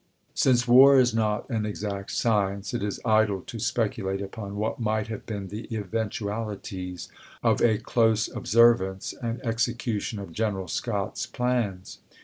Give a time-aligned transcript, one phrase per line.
[0.33, 5.09] Since war is not an exact science, it is idle to speculate upon what might
[5.09, 7.07] have been the eventu alities
[7.43, 11.99] of a close observance and execution of Gren eral Scott's plans.